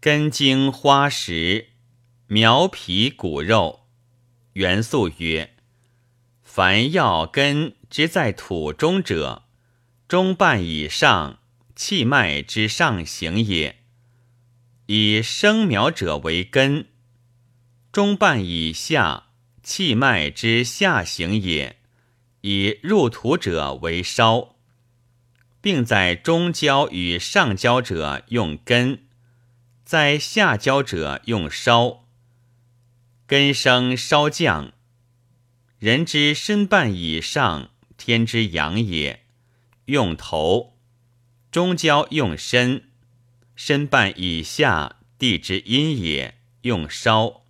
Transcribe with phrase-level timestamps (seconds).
[0.00, 1.70] 根茎花实，
[2.28, 3.88] 苗皮骨肉。
[4.52, 5.56] 元素曰：
[6.44, 9.42] 凡要根之在土中者，
[10.06, 11.40] 中半以上，
[11.74, 13.80] 气脉之上行也。
[14.86, 16.86] 以生苗者为根，
[17.90, 19.30] 中半以下，
[19.64, 21.80] 气脉之下行也。
[22.42, 24.54] 以入土者为梢，
[25.60, 29.07] 并在中焦与上焦者用根。
[29.88, 32.04] 在下焦者用梢，
[33.26, 34.74] 根生烧降。
[35.78, 39.24] 人之身半以上，天之阳也，
[39.86, 40.74] 用头；
[41.50, 42.90] 中焦用身，
[43.56, 47.46] 身半以下，地之阴也，用梢。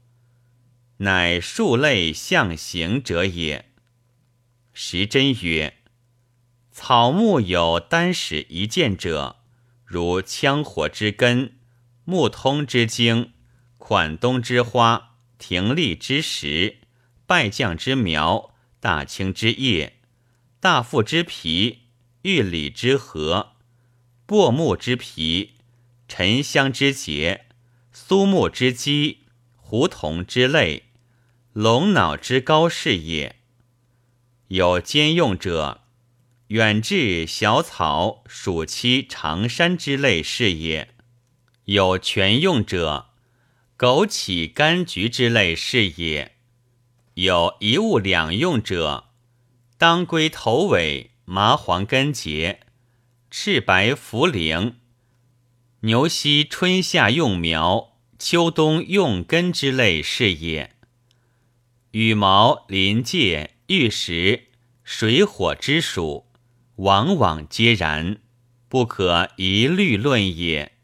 [0.99, 3.69] 乃数类象形者也。
[4.73, 5.79] 时真曰：
[6.71, 9.41] 草木有单始一见者，
[9.85, 11.58] 如羌火之根。
[12.11, 13.35] 木通之茎，
[13.77, 16.79] 款冬之花，庭立之石，
[17.27, 19.99] 败将之苗，大青之叶，
[20.59, 21.81] 大附之皮，
[22.23, 23.57] 玉里之核，
[24.25, 25.57] 薄木之皮，
[26.09, 27.45] 沉香之节，
[27.93, 30.85] 苏木之基，胡桐之类，
[31.53, 33.37] 龙脑之高是也。
[34.47, 35.83] 有兼用者，
[36.47, 40.95] 远至小草、暑期长山之类是也。
[41.69, 43.09] 有全用者，
[43.77, 46.31] 枸杞、柑橘之类是也；
[47.13, 49.11] 有一物两用者，
[49.77, 52.61] 当归头尾、麻黄根节、
[53.31, 54.77] 赤白茯苓、
[55.81, 60.75] 牛膝春夏用苗，秋冬用根之类是也。
[61.91, 64.49] 羽毛、鳞介、玉石、
[64.83, 66.31] 水火之属，
[66.77, 68.23] 往往皆然，
[68.71, 70.78] 不可一律论也。